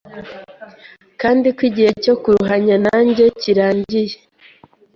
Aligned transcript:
kandi 1.21 1.47
ko 1.55 1.61
igihe 1.69 1.91
cyo 2.03 2.13
kuruhanya 2.21 2.75
nanjye 2.85 3.25
kirangiye, 3.41 4.15